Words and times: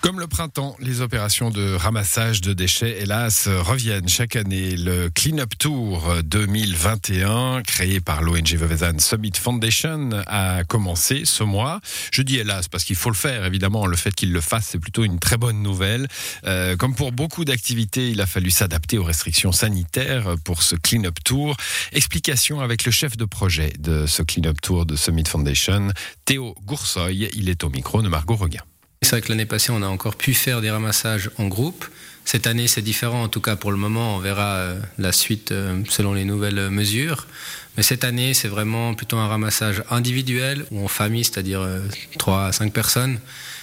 Comme 0.00 0.18
le 0.18 0.26
printemps, 0.26 0.76
les 0.80 1.02
opérations 1.02 1.50
de 1.50 1.74
ramassage 1.74 2.40
de 2.40 2.54
déchets, 2.54 3.02
hélas, 3.02 3.48
reviennent 3.48 4.08
chaque 4.08 4.34
année. 4.34 4.74
Le 4.74 5.10
Clean 5.10 5.36
Up 5.38 5.52
Tour 5.58 6.10
2021, 6.24 7.62
créé 7.62 8.00
par 8.00 8.22
l'ONG 8.22 8.54
Vevezan 8.54 8.98
Summit 8.98 9.32
Foundation, 9.38 10.08
a 10.26 10.64
commencé 10.64 11.26
ce 11.26 11.44
mois. 11.44 11.80
Je 12.12 12.22
dis 12.22 12.38
hélas 12.38 12.66
parce 12.66 12.84
qu'il 12.84 12.96
faut 12.96 13.10
le 13.10 13.14
faire, 13.14 13.44
évidemment. 13.44 13.86
Le 13.86 13.96
fait 13.96 14.14
qu'il 14.14 14.32
le 14.32 14.40
fasse, 14.40 14.68
c'est 14.68 14.78
plutôt 14.78 15.04
une 15.04 15.18
très 15.18 15.36
bonne 15.36 15.62
nouvelle. 15.62 16.08
Euh, 16.46 16.76
comme 16.76 16.94
pour 16.94 17.12
beaucoup 17.12 17.44
d'activités, 17.44 18.10
il 18.10 18.22
a 18.22 18.26
fallu 18.26 18.50
s'adapter 18.50 18.96
aux 18.96 19.04
restrictions 19.04 19.52
sanitaires 19.52 20.34
pour 20.44 20.62
ce 20.62 20.76
Clean 20.76 21.04
Up 21.04 21.18
Tour. 21.22 21.54
Explication 21.92 22.60
avec 22.60 22.86
le 22.86 22.90
chef 22.90 23.18
de 23.18 23.26
projet 23.26 23.74
de 23.78 24.06
ce 24.06 24.22
Clean 24.22 24.48
Up 24.48 24.62
Tour 24.62 24.86
de 24.86 24.96
Summit 24.96 25.24
Foundation, 25.28 25.90
Théo 26.24 26.54
Goursoy. 26.64 27.28
Il 27.34 27.50
est 27.50 27.64
au 27.64 27.68
micro 27.68 28.00
de 28.00 28.08
Margot 28.08 28.36
Reguin. 28.36 28.62
C'est 29.02 29.12
vrai 29.12 29.22
que 29.22 29.30
l'année 29.30 29.46
passée, 29.46 29.72
on 29.72 29.80
a 29.80 29.86
encore 29.86 30.14
pu 30.14 30.34
faire 30.34 30.60
des 30.60 30.70
ramassages 30.70 31.30
en 31.38 31.48
groupe. 31.48 31.86
Cette 32.26 32.46
année, 32.46 32.68
c'est 32.68 32.82
différent, 32.82 33.22
en 33.22 33.28
tout 33.28 33.40
cas 33.40 33.56
pour 33.56 33.70
le 33.70 33.78
moment. 33.78 34.16
On 34.16 34.18
verra 34.18 34.56
euh, 34.56 34.78
la 34.98 35.10
suite 35.10 35.52
euh, 35.52 35.82
selon 35.88 36.12
les 36.12 36.26
nouvelles 36.26 36.68
mesures. 36.68 37.26
Mais 37.76 37.82
cette 37.82 38.04
année, 38.04 38.34
c'est 38.34 38.48
vraiment 38.48 38.92
plutôt 38.92 39.16
un 39.16 39.26
ramassage 39.26 39.82
individuel 39.90 40.66
ou 40.70 40.84
en 40.84 40.88
famille, 40.88 41.24
c'est-à-dire 41.24 41.66
3 42.18 42.44
à 42.44 42.52
5 42.52 42.74
personnes 42.74 43.18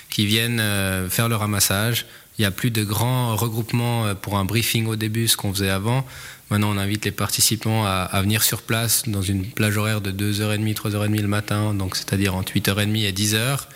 qui 0.09 0.25
viennent 0.25 0.59
euh, 0.59 1.07
faire 1.07 1.29
le 1.29 1.35
ramassage. 1.35 2.07
Il 2.39 2.41
n'y 2.41 2.45
a 2.45 2.51
plus 2.51 2.71
de 2.71 2.83
grands 2.83 3.35
regroupements 3.35 4.15
pour 4.15 4.39
un 4.39 4.45
briefing 4.45 4.87
au 4.87 4.95
début, 4.95 5.27
ce 5.27 5.37
qu'on 5.37 5.53
faisait 5.53 5.69
avant. 5.69 6.03
Maintenant, 6.49 6.71
on 6.71 6.77
invite 6.77 7.05
les 7.05 7.11
participants 7.11 7.85
à, 7.85 8.09
à, 8.11 8.21
venir 8.23 8.41
sur 8.41 8.63
place 8.63 9.03
dans 9.07 9.21
une 9.21 9.45
plage 9.45 9.77
horaire 9.77 10.01
de 10.01 10.11
2h30, 10.11 10.73
3h30 10.73 11.21
le 11.21 11.27
matin, 11.27 11.75
donc 11.75 11.95
c'est-à-dire 11.95 12.33
entre 12.35 12.53
8h30 12.53 13.05
et 13.05 13.11
10h. 13.11 13.67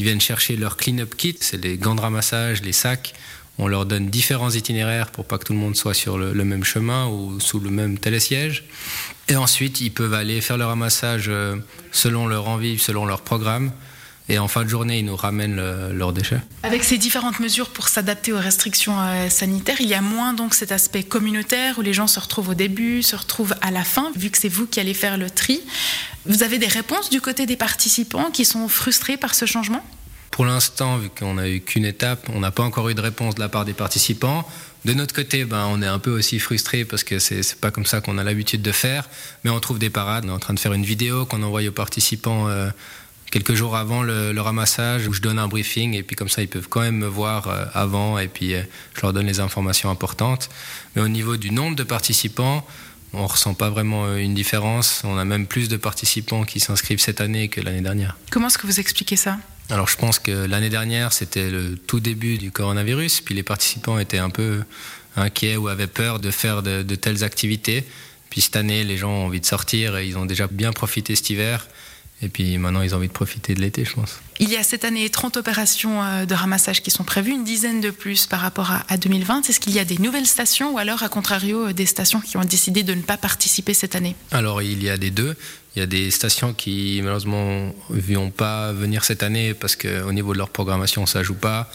Ils 0.00 0.04
viennent 0.04 0.18
chercher 0.22 0.56
leur 0.56 0.78
clean-up 0.78 1.14
kit, 1.14 1.36
c'est 1.40 1.62
les 1.62 1.76
gants 1.76 1.94
de 1.94 2.00
ramassage, 2.00 2.62
les 2.62 2.72
sacs. 2.72 3.12
On 3.58 3.68
leur 3.68 3.84
donne 3.84 4.08
différents 4.08 4.48
itinéraires 4.48 5.10
pour 5.10 5.26
pas 5.26 5.36
que 5.36 5.44
tout 5.44 5.52
le 5.52 5.58
monde 5.58 5.76
soit 5.76 5.92
sur 5.92 6.16
le, 6.16 6.32
même 6.42 6.64
chemin 6.64 7.06
ou 7.08 7.38
sous 7.38 7.60
le 7.60 7.68
même 7.68 7.98
télésiège. 7.98 8.64
Et 9.28 9.36
ensuite, 9.36 9.82
ils 9.82 9.92
peuvent 9.92 10.14
aller 10.14 10.40
faire 10.40 10.56
le 10.56 10.64
ramassage 10.64 11.26
euh, 11.28 11.56
selon 11.92 12.26
leur 12.26 12.48
envie, 12.48 12.78
selon 12.78 13.04
leur 13.04 13.20
programme. 13.20 13.72
Et 14.30 14.38
en 14.38 14.46
fin 14.46 14.62
de 14.62 14.68
journée, 14.68 15.00
ils 15.00 15.04
nous 15.04 15.16
ramènent 15.16 15.56
le, 15.56 15.92
leurs 15.92 16.12
déchets. 16.12 16.40
Avec 16.62 16.84
ces 16.84 16.98
différentes 16.98 17.40
mesures 17.40 17.70
pour 17.70 17.88
s'adapter 17.88 18.32
aux 18.32 18.38
restrictions 18.38 18.94
euh, 18.96 19.28
sanitaires, 19.28 19.80
il 19.80 19.88
y 19.88 19.94
a 19.94 20.00
moins 20.00 20.34
donc 20.34 20.54
cet 20.54 20.70
aspect 20.70 21.02
communautaire 21.02 21.80
où 21.80 21.82
les 21.82 21.92
gens 21.92 22.06
se 22.06 22.20
retrouvent 22.20 22.50
au 22.50 22.54
début, 22.54 23.02
se 23.02 23.16
retrouvent 23.16 23.56
à 23.60 23.72
la 23.72 23.82
fin, 23.82 24.12
vu 24.14 24.30
que 24.30 24.38
c'est 24.38 24.48
vous 24.48 24.68
qui 24.68 24.78
allez 24.78 24.94
faire 24.94 25.18
le 25.18 25.28
tri. 25.30 25.60
Vous 26.26 26.44
avez 26.44 26.58
des 26.58 26.68
réponses 26.68 27.10
du 27.10 27.20
côté 27.20 27.44
des 27.44 27.56
participants 27.56 28.30
qui 28.30 28.44
sont 28.44 28.68
frustrés 28.68 29.16
par 29.16 29.34
ce 29.34 29.46
changement? 29.46 29.84
Pour 30.30 30.44
l'instant, 30.44 30.98
vu 30.98 31.10
qu'on 31.10 31.34
n'a 31.34 31.48
eu 31.48 31.60
qu'une 31.60 31.84
étape, 31.84 32.28
on 32.32 32.38
n'a 32.38 32.52
pas 32.52 32.62
encore 32.62 32.88
eu 32.88 32.94
de 32.94 33.00
réponse 33.00 33.34
de 33.34 33.40
la 33.40 33.48
part 33.48 33.64
des 33.64 33.72
participants. 33.72 34.48
De 34.84 34.94
notre 34.94 35.12
côté, 35.12 35.44
ben, 35.44 35.66
on 35.68 35.82
est 35.82 35.88
un 35.88 35.98
peu 35.98 36.12
aussi 36.12 36.38
frustré 36.38 36.84
parce 36.84 37.02
que 37.02 37.18
c'est, 37.18 37.42
c'est 37.42 37.58
pas 37.58 37.72
comme 37.72 37.84
ça 37.84 38.00
qu'on 38.00 38.16
a 38.16 38.22
l'habitude 38.22 38.62
de 38.62 38.72
faire, 38.72 39.08
mais 39.42 39.50
on 39.50 39.58
trouve 39.58 39.80
des 39.80 39.90
parades. 39.90 40.24
On 40.24 40.28
est 40.28 40.32
en 40.32 40.38
train 40.38 40.54
de 40.54 40.60
faire 40.60 40.72
une 40.72 40.84
vidéo 40.84 41.26
qu'on 41.26 41.42
envoie 41.42 41.66
aux 41.66 41.72
participants 41.72 42.48
euh, 42.48 42.70
quelques 43.30 43.54
jours 43.54 43.76
avant 43.76 44.02
le, 44.02 44.32
le, 44.32 44.40
ramassage 44.40 45.06
où 45.08 45.12
je 45.12 45.20
donne 45.20 45.38
un 45.38 45.48
briefing 45.48 45.94
et 45.94 46.02
puis 46.02 46.16
comme 46.16 46.28
ça 46.28 46.42
ils 46.42 46.48
peuvent 46.48 46.68
quand 46.68 46.80
même 46.80 46.96
me 46.96 47.06
voir 47.06 47.48
euh, 47.48 47.64
avant 47.74 48.18
et 48.18 48.28
puis 48.28 48.54
euh, 48.54 48.62
je 48.94 49.02
leur 49.02 49.12
donne 49.12 49.26
les 49.26 49.40
informations 49.40 49.90
importantes. 49.90 50.50
Mais 50.94 51.02
au 51.02 51.08
niveau 51.08 51.36
du 51.36 51.50
nombre 51.50 51.76
de 51.76 51.84
participants, 51.84 52.66
on 53.12 53.26
ressent 53.26 53.54
pas 53.54 53.70
vraiment 53.70 54.16
une 54.16 54.34
différence. 54.34 55.02
On 55.04 55.18
a 55.18 55.24
même 55.24 55.46
plus 55.46 55.68
de 55.68 55.76
participants 55.76 56.44
qui 56.44 56.60
s'inscrivent 56.60 57.00
cette 57.00 57.20
année 57.20 57.48
que 57.48 57.60
l'année 57.60 57.80
dernière. 57.80 58.16
Comment 58.30 58.48
est-ce 58.48 58.58
que 58.58 58.66
vous 58.66 58.80
expliquez 58.80 59.16
ça? 59.16 59.38
Alors 59.68 59.88
je 59.88 59.96
pense 59.96 60.18
que 60.18 60.32
l'année 60.32 60.70
dernière 60.70 61.12
c'était 61.12 61.50
le 61.50 61.76
tout 61.76 62.00
début 62.00 62.38
du 62.38 62.50
coronavirus, 62.50 63.20
puis 63.20 63.34
les 63.34 63.44
participants 63.44 63.98
étaient 63.98 64.18
un 64.18 64.30
peu 64.30 64.62
inquiets 65.16 65.56
ou 65.56 65.68
avaient 65.68 65.86
peur 65.86 66.18
de 66.18 66.30
faire 66.30 66.62
de, 66.62 66.82
de 66.82 66.94
telles 66.94 67.24
activités. 67.24 67.84
Puis 68.30 68.40
cette 68.40 68.56
année, 68.56 68.84
les 68.84 68.96
gens 68.96 69.10
ont 69.10 69.26
envie 69.26 69.40
de 69.40 69.46
sortir 69.46 69.96
et 69.96 70.06
ils 70.06 70.16
ont 70.16 70.24
déjà 70.24 70.46
bien 70.46 70.72
profité 70.72 71.16
cet 71.16 71.30
hiver. 71.30 71.66
Et 72.22 72.28
puis 72.28 72.58
maintenant, 72.58 72.82
ils 72.82 72.94
ont 72.94 72.98
envie 72.98 73.08
de 73.08 73.12
profiter 73.12 73.54
de 73.54 73.60
l'été, 73.60 73.84
je 73.84 73.94
pense. 73.94 74.20
Il 74.40 74.50
y 74.50 74.56
a 74.56 74.62
cette 74.62 74.84
année 74.84 75.08
30 75.08 75.38
opérations 75.38 76.02
euh, 76.02 76.26
de 76.26 76.34
ramassage 76.34 76.82
qui 76.82 76.90
sont 76.90 77.04
prévues, 77.04 77.32
une 77.32 77.44
dizaine 77.44 77.80
de 77.80 77.90
plus 77.90 78.26
par 78.26 78.40
rapport 78.40 78.70
à 78.88 78.96
2020. 78.98 79.48
Est-ce 79.48 79.58
qu'il 79.58 79.72
y 79.72 79.78
a 79.78 79.84
des 79.86 79.96
nouvelles 79.96 80.26
stations 80.26 80.74
ou 80.74 80.78
alors, 80.78 81.02
à 81.02 81.08
contrario, 81.08 81.68
euh, 81.68 81.72
des 81.72 81.86
stations 81.86 82.20
qui 82.20 82.36
ont 82.36 82.44
décidé 82.44 82.82
de 82.82 82.92
ne 82.92 83.02
pas 83.02 83.16
participer 83.16 83.72
cette 83.72 83.96
année? 83.96 84.16
Alors, 84.32 84.60
il 84.60 84.82
y 84.82 84.90
a 84.90 84.98
des 84.98 85.10
deux. 85.10 85.34
Il 85.76 85.78
y 85.78 85.82
a 85.82 85.86
des 85.86 86.10
stations 86.10 86.52
qui, 86.52 87.00
malheureusement, 87.02 87.72
ne 87.88 88.00
vont 88.00 88.30
pas 88.30 88.72
venir 88.72 89.04
cette 89.04 89.22
année 89.22 89.54
parce 89.54 89.76
qu'au 89.76 90.12
niveau 90.12 90.32
de 90.34 90.38
leur 90.38 90.50
programmation, 90.50 91.06
ça 91.06 91.20
ne 91.20 91.24
joue 91.24 91.34
pas. 91.34 91.70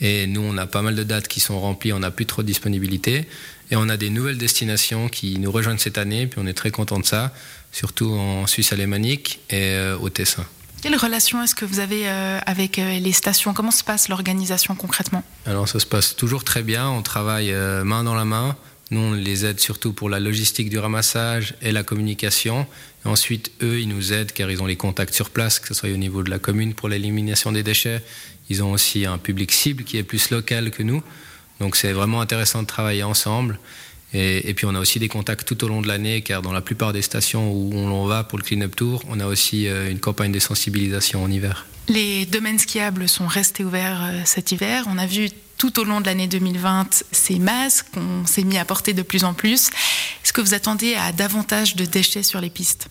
Et 0.00 0.26
nous, 0.26 0.40
on 0.40 0.56
a 0.56 0.66
pas 0.66 0.80
mal 0.80 0.94
de 0.94 1.02
dates 1.02 1.28
qui 1.28 1.40
sont 1.40 1.60
remplies, 1.60 1.92
on 1.92 1.98
n'a 1.98 2.10
plus 2.10 2.24
trop 2.24 2.40
de 2.42 2.46
disponibilité. 2.46 3.26
Et 3.70 3.76
on 3.76 3.88
a 3.88 3.96
des 3.96 4.10
nouvelles 4.10 4.38
destinations 4.38 5.08
qui 5.08 5.38
nous 5.38 5.52
rejoignent 5.52 5.78
cette 5.78 5.98
année, 5.98 6.26
puis 6.26 6.40
on 6.42 6.46
est 6.46 6.54
très 6.54 6.70
content 6.70 6.98
de 6.98 7.04
ça, 7.04 7.32
surtout 7.72 8.12
en 8.12 8.46
Suisse 8.46 8.72
alémanique 8.72 9.40
et 9.50 9.74
euh, 9.74 9.98
au 9.98 10.08
Tessin. 10.10 10.44
Quelle 10.82 10.96
relation 10.96 11.42
est-ce 11.42 11.54
que 11.54 11.64
vous 11.64 11.78
avez 11.78 12.08
euh, 12.08 12.38
avec 12.46 12.78
euh, 12.78 12.98
les 12.98 13.12
stations? 13.12 13.52
Comment 13.52 13.70
se 13.70 13.84
passe 13.84 14.08
l'organisation 14.08 14.74
concrètement? 14.74 15.22
Alors 15.44 15.68
ça 15.68 15.78
se 15.78 15.86
passe 15.86 16.16
toujours 16.16 16.42
très 16.42 16.62
bien, 16.62 16.88
on 16.88 17.02
travaille 17.02 17.52
main 17.84 18.04
dans 18.04 18.14
la 18.14 18.24
main. 18.24 18.56
Nous, 18.90 18.98
on 18.98 19.12
les 19.12 19.46
aide 19.46 19.60
surtout 19.60 19.92
pour 19.92 20.08
la 20.08 20.18
logistique 20.18 20.68
du 20.68 20.76
ramassage 20.76 21.54
et 21.62 21.70
la 21.70 21.84
communication. 21.84 22.66
Et 23.04 23.08
ensuite, 23.08 23.52
eux, 23.62 23.78
ils 23.78 23.86
nous 23.86 24.12
aident 24.12 24.32
car 24.32 24.50
ils 24.50 24.60
ont 24.62 24.66
les 24.66 24.74
contacts 24.74 25.14
sur 25.14 25.30
place, 25.30 25.60
que 25.60 25.68
ce 25.68 25.74
soit 25.74 25.90
au 25.90 25.96
niveau 25.96 26.24
de 26.24 26.30
la 26.30 26.40
commune 26.40 26.74
pour 26.74 26.88
l'élimination 26.88 27.52
des 27.52 27.62
déchets. 27.62 28.02
Ils 28.48 28.64
ont 28.64 28.72
aussi 28.72 29.06
un 29.06 29.16
public 29.16 29.52
cible 29.52 29.84
qui 29.84 29.96
est 29.96 30.02
plus 30.02 30.30
local 30.30 30.72
que 30.72 30.82
nous. 30.82 31.04
Donc 31.60 31.76
c'est 31.76 31.92
vraiment 31.92 32.20
intéressant 32.20 32.62
de 32.62 32.66
travailler 32.66 33.04
ensemble. 33.04 33.60
Et, 34.12 34.48
et, 34.48 34.54
puis 34.54 34.66
on 34.66 34.74
a 34.74 34.80
aussi 34.80 34.98
des 34.98 35.08
contacts 35.08 35.46
tout 35.46 35.62
au 35.64 35.68
long 35.68 35.82
de 35.82 35.88
l'année, 35.88 36.20
car 36.22 36.42
dans 36.42 36.52
la 36.52 36.60
plupart 36.60 36.92
des 36.92 37.02
stations 37.02 37.52
où 37.52 37.72
on 37.74 38.06
va 38.06 38.24
pour 38.24 38.38
le 38.38 38.44
clean-up 38.44 38.74
tour, 38.74 39.04
on 39.08 39.20
a 39.20 39.26
aussi 39.26 39.68
euh, 39.68 39.90
une 39.90 40.00
campagne 40.00 40.32
de 40.32 40.40
sensibilisation 40.40 41.22
en 41.22 41.30
hiver. 41.30 41.66
Les 41.88 42.26
domaines 42.26 42.58
skiables 42.58 43.08
sont 43.08 43.26
restés 43.26 43.64
ouverts 43.64 44.02
euh, 44.04 44.20
cet 44.24 44.52
hiver. 44.52 44.84
On 44.88 44.98
a 44.98 45.06
vu 45.06 45.28
tout 45.58 45.78
au 45.78 45.84
long 45.84 46.00
de 46.00 46.06
l'année 46.06 46.26
2020 46.26 47.04
ces 47.12 47.38
masques 47.38 47.86
qu'on 47.92 48.26
s'est 48.26 48.44
mis 48.44 48.58
à 48.58 48.64
porter 48.64 48.94
de 48.94 49.02
plus 49.02 49.24
en 49.24 49.34
plus. 49.34 49.68
Est-ce 50.24 50.32
que 50.32 50.40
vous 50.40 50.54
attendez 50.54 50.94
à 50.94 51.12
davantage 51.12 51.76
de 51.76 51.84
déchets 51.84 52.22
sur 52.22 52.40
les 52.40 52.50
pistes? 52.50 52.88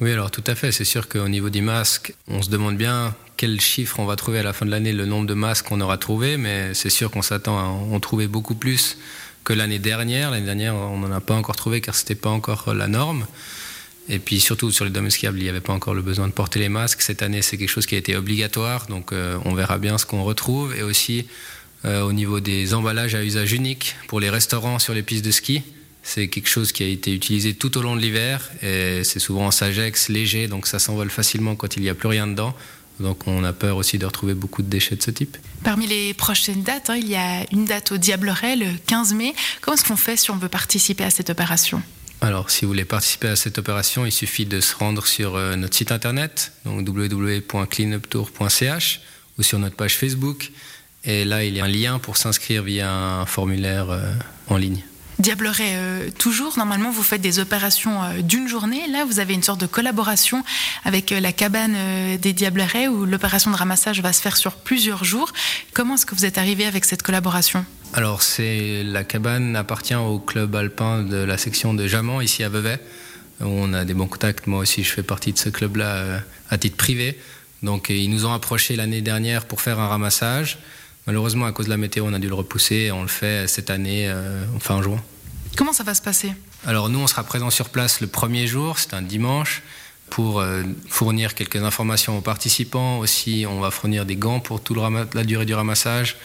Oui, 0.00 0.12
alors 0.12 0.30
tout 0.30 0.44
à 0.46 0.54
fait. 0.54 0.72
C'est 0.72 0.84
sûr 0.84 1.08
qu'au 1.08 1.28
niveau 1.28 1.50
des 1.50 1.60
masques, 1.60 2.14
on 2.28 2.42
se 2.42 2.50
demande 2.50 2.76
bien 2.76 3.14
quel 3.36 3.60
chiffre 3.60 4.00
on 4.00 4.04
va 4.04 4.16
trouver 4.16 4.40
à 4.40 4.42
la 4.42 4.52
fin 4.52 4.66
de 4.66 4.70
l'année, 4.70 4.92
le 4.92 5.06
nombre 5.06 5.26
de 5.26 5.34
masques 5.34 5.66
qu'on 5.66 5.80
aura 5.80 5.96
trouvé, 5.96 6.36
mais 6.36 6.74
c'est 6.74 6.90
sûr 6.90 7.10
qu'on 7.10 7.22
s'attend 7.22 7.58
à 7.58 7.62
en 7.62 8.00
trouver 8.00 8.26
beaucoup 8.26 8.54
plus 8.54 8.98
que 9.48 9.54
l'année 9.54 9.78
dernière. 9.78 10.30
L'année 10.30 10.44
dernière, 10.44 10.74
on 10.74 10.98
n'en 10.98 11.10
a 11.10 11.22
pas 11.22 11.34
encore 11.34 11.56
trouvé 11.56 11.80
car 11.80 11.94
c'était 11.94 12.14
pas 12.14 12.28
encore 12.28 12.74
la 12.74 12.86
norme. 12.86 13.26
Et 14.10 14.18
puis 14.18 14.40
surtout 14.40 14.70
sur 14.70 14.84
les 14.84 14.90
domaines 14.90 15.10
skiables, 15.10 15.38
il 15.38 15.42
n'y 15.42 15.48
avait 15.48 15.62
pas 15.62 15.72
encore 15.72 15.94
le 15.94 16.02
besoin 16.02 16.28
de 16.28 16.32
porter 16.32 16.60
les 16.60 16.68
masques. 16.68 17.00
Cette 17.00 17.22
année, 17.22 17.40
c'est 17.40 17.56
quelque 17.56 17.70
chose 17.70 17.86
qui 17.86 17.94
a 17.94 17.98
été 17.98 18.14
obligatoire, 18.14 18.86
donc 18.88 19.10
euh, 19.12 19.38
on 19.46 19.54
verra 19.54 19.78
bien 19.78 19.96
ce 19.96 20.04
qu'on 20.04 20.22
retrouve. 20.22 20.76
Et 20.76 20.82
aussi 20.82 21.26
euh, 21.86 22.02
au 22.02 22.12
niveau 22.12 22.40
des 22.40 22.74
emballages 22.74 23.14
à 23.14 23.24
usage 23.24 23.54
unique 23.54 23.96
pour 24.06 24.20
les 24.20 24.28
restaurants 24.28 24.78
sur 24.78 24.92
les 24.92 25.02
pistes 25.02 25.24
de 25.24 25.30
ski, 25.30 25.62
c'est 26.02 26.28
quelque 26.28 26.48
chose 26.48 26.70
qui 26.72 26.82
a 26.82 26.86
été 26.86 27.14
utilisé 27.14 27.54
tout 27.54 27.78
au 27.78 27.82
long 27.82 27.96
de 27.96 28.02
l'hiver 28.02 28.50
et 28.62 29.02
c'est 29.02 29.18
souvent 29.18 29.46
en 29.46 29.50
sagex 29.50 30.10
léger, 30.10 30.46
donc 30.48 30.66
ça 30.66 30.78
s'envole 30.78 31.10
facilement 31.10 31.54
quand 31.54 31.76
il 31.76 31.82
n'y 31.82 31.88
a 31.88 31.94
plus 31.94 32.08
rien 32.08 32.26
dedans. 32.26 32.54
Donc 33.00 33.26
on 33.26 33.44
a 33.44 33.52
peur 33.52 33.76
aussi 33.76 33.98
de 33.98 34.06
retrouver 34.06 34.34
beaucoup 34.34 34.62
de 34.62 34.68
déchets 34.68 34.96
de 34.96 35.02
ce 35.02 35.10
type. 35.10 35.36
Parmi 35.64 35.86
les 35.86 36.14
prochaines 36.14 36.62
dates, 36.62 36.90
hein, 36.90 36.96
il 36.96 37.08
y 37.08 37.16
a 37.16 37.44
une 37.52 37.64
date 37.64 37.92
au 37.92 37.96
Diableret 37.96 38.56
le 38.56 38.66
15 38.86 39.14
mai. 39.14 39.34
Comment 39.60 39.76
est-ce 39.76 39.84
qu'on 39.84 39.96
fait 39.96 40.16
si 40.16 40.30
on 40.30 40.36
veut 40.36 40.48
participer 40.48 41.04
à 41.04 41.10
cette 41.10 41.30
opération? 41.30 41.82
Alors, 42.20 42.50
si 42.50 42.64
vous 42.64 42.72
voulez 42.72 42.84
participer 42.84 43.28
à 43.28 43.36
cette 43.36 43.58
opération, 43.58 44.04
il 44.04 44.10
suffit 44.10 44.44
de 44.44 44.60
se 44.60 44.74
rendre 44.74 45.06
sur 45.06 45.36
euh, 45.36 45.54
notre 45.54 45.76
site 45.76 45.92
internet, 45.92 46.50
donc 46.64 46.84
www.cleanuptour.ch, 46.88 49.00
ou 49.38 49.44
sur 49.44 49.60
notre 49.60 49.76
page 49.76 49.96
Facebook. 49.96 50.50
Et 51.04 51.24
là, 51.24 51.44
il 51.44 51.54
y 51.54 51.60
a 51.60 51.64
un 51.64 51.68
lien 51.68 52.00
pour 52.00 52.16
s'inscrire 52.16 52.64
via 52.64 52.92
un 52.92 53.24
formulaire 53.24 53.90
euh, 53.90 54.12
en 54.48 54.56
ligne. 54.56 54.82
Diableret, 55.18 55.72
euh, 55.74 56.10
toujours, 56.16 56.58
normalement, 56.58 56.92
vous 56.92 57.02
faites 57.02 57.20
des 57.20 57.40
opérations 57.40 58.02
euh, 58.04 58.22
d'une 58.22 58.46
journée. 58.46 58.86
Là, 58.86 59.04
vous 59.04 59.18
avez 59.18 59.34
une 59.34 59.42
sorte 59.42 59.60
de 59.60 59.66
collaboration 59.66 60.44
avec 60.84 61.10
euh, 61.10 61.18
la 61.18 61.32
cabane 61.32 61.74
euh, 61.76 62.16
des 62.18 62.32
Diablerets 62.32 62.86
où 62.86 63.04
l'opération 63.04 63.50
de 63.50 63.56
ramassage 63.56 64.00
va 64.00 64.12
se 64.12 64.22
faire 64.22 64.36
sur 64.36 64.54
plusieurs 64.54 65.02
jours. 65.02 65.32
Comment 65.72 65.96
est-ce 65.96 66.06
que 66.06 66.14
vous 66.14 66.24
êtes 66.24 66.38
arrivé 66.38 66.66
avec 66.66 66.84
cette 66.84 67.02
collaboration? 67.02 67.64
Alors, 67.94 68.22
c'est 68.22 68.84
la 68.84 69.02
cabane 69.02 69.56
appartient 69.56 69.96
au 69.96 70.20
club 70.20 70.54
alpin 70.54 71.02
de 71.02 71.16
la 71.16 71.36
section 71.36 71.74
de 71.74 71.88
Jamant, 71.88 72.20
ici 72.20 72.44
à 72.44 72.48
Vevey. 72.48 72.78
On 73.40 73.74
a 73.74 73.84
des 73.84 73.94
bons 73.94 74.06
contacts. 74.06 74.46
Moi 74.46 74.60
aussi, 74.60 74.84
je 74.84 74.92
fais 74.92 75.02
partie 75.02 75.32
de 75.32 75.38
ce 75.38 75.48
club-là 75.48 76.20
à 76.48 76.58
titre 76.58 76.76
privé. 76.76 77.18
Donc, 77.64 77.88
ils 77.88 78.10
nous 78.10 78.24
ont 78.24 78.32
approché 78.32 78.76
l'année 78.76 79.00
dernière 79.00 79.46
pour 79.46 79.62
faire 79.62 79.80
un 79.80 79.88
ramassage. 79.88 80.58
Malheureusement, 81.08 81.46
à 81.46 81.52
cause 81.52 81.64
de 81.64 81.70
la 81.70 81.78
météo, 81.78 82.04
on 82.06 82.12
a 82.12 82.18
dû 82.18 82.28
le 82.28 82.34
repousser. 82.34 82.92
On 82.92 83.02
le 83.02 83.08
fait 83.08 83.48
cette 83.48 83.70
année, 83.70 84.08
euh, 84.08 84.44
fin 84.60 84.82
juin. 84.82 85.02
Comment 85.56 85.72
ça 85.72 85.82
va 85.82 85.94
se 85.94 86.02
passer? 86.02 86.32
Alors 86.66 86.90
nous, 86.90 86.98
on 87.00 87.06
sera 87.06 87.24
présent 87.24 87.50
sur 87.50 87.70
place 87.70 88.00
le 88.00 88.06
premier 88.06 88.46
jour, 88.46 88.78
c'est 88.78 88.94
un 88.94 89.02
dimanche. 89.02 89.62
pour 90.10 90.40
euh, 90.40 90.62
fournir 90.88 91.34
quelques 91.34 91.62
informations 91.62 92.16
aux 92.18 92.20
participants. 92.20 92.98
Aussi, 92.98 93.46
on 93.48 93.60
va 93.60 93.70
fournir 93.70 94.06
des 94.06 94.16
gants 94.16 94.40
pour 94.40 94.62
toute 94.62 94.78
la 95.14 95.24
durée 95.24 95.46
du 95.46 95.54
ramassage 95.54 96.16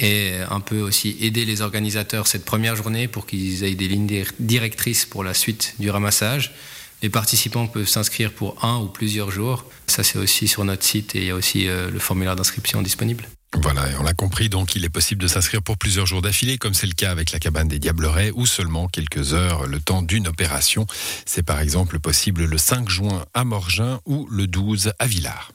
et 0.00 0.32
un 0.50 0.60
peu 0.60 0.80
aussi 0.80 1.16
aider 1.20 1.44
les 1.44 1.60
organisateurs 1.60 2.26
cette 2.26 2.44
première 2.44 2.76
journée 2.76 3.06
pour 3.08 3.26
qu'ils 3.26 3.62
aient 3.64 3.74
des 3.74 3.88
lignes 3.88 4.24
directrices 4.40 5.06
pour 5.06 5.22
la 5.22 5.34
suite 5.34 5.74
du 5.78 5.90
ramassage. 5.90 6.54
Les 7.02 7.10
participants 7.10 7.66
peuvent 7.66 7.88
s'inscrire 7.88 8.32
pour 8.32 8.64
un 8.64 8.78
ou 8.78 8.86
plusieurs 8.86 9.30
jours. 9.30 9.64
Ça, 9.86 10.02
c'est 10.02 10.18
aussi 10.18 10.48
sur 10.48 10.64
notre 10.64 10.84
site 10.84 11.14
et 11.14 11.20
il 11.20 11.24
y 11.26 11.30
a 11.30 11.34
aussi 11.34 11.68
euh, 11.68 11.90
le 11.90 11.98
formulaire 11.98 12.36
d'inscription 12.36 12.82
disponible. 12.82 13.28
Voilà, 13.62 13.86
on 13.98 14.02
l'a 14.02 14.12
compris, 14.14 14.48
donc 14.48 14.74
il 14.74 14.84
est 14.84 14.90
possible 14.90 15.22
de 15.22 15.28
s'inscrire 15.28 15.62
pour 15.62 15.78
plusieurs 15.78 16.06
jours 16.06 16.22
d'affilée, 16.22 16.58
comme 16.58 16.74
c'est 16.74 16.86
le 16.86 16.92
cas 16.92 17.10
avec 17.10 17.32
la 17.32 17.38
cabane 17.38 17.68
des 17.68 17.78
Diablerets, 17.78 18.32
ou 18.34 18.46
seulement 18.46 18.88
quelques 18.88 19.32
heures 19.32 19.66
le 19.66 19.80
temps 19.80 20.02
d'une 20.02 20.28
opération. 20.28 20.86
C'est 21.24 21.42
par 21.42 21.60
exemple 21.60 21.98
possible 22.00 22.44
le 22.44 22.58
5 22.58 22.88
juin 22.88 23.24
à 23.32 23.44
Morgin 23.44 24.00
ou 24.06 24.26
le 24.30 24.46
12 24.46 24.92
à 24.98 25.06
Villars. 25.06 25.54